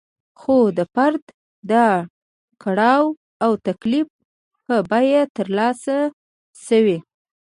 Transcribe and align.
خو 0.39 0.55
د 0.77 0.79
فرد 0.93 1.23
د 1.71 1.73
کړاو 2.63 3.03
او 3.43 3.51
تکلیف 3.67 4.07
په 4.65 4.75
بیه 4.89 5.21
ترلاسه 5.37 5.97
شوې. 6.65 6.97